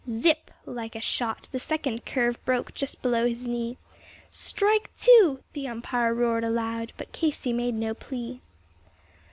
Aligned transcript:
Zip! 0.09 0.49
Like 0.65 0.95
a 0.95 0.99
shot, 0.99 1.47
the 1.51 1.59
second 1.59 2.07
curve 2.07 2.43
broke 2.43 2.73
just 2.73 3.03
below 3.03 3.27
his 3.27 3.47
knee 3.47 3.77
"Strike 4.31 4.89
two!" 4.99 5.43
the 5.53 5.67
umpire 5.67 6.11
roared 6.15 6.43
aloud; 6.43 6.91
but 6.97 7.11
Casey 7.11 7.53
made 7.53 7.75
no 7.75 7.93
plea. 7.93 8.41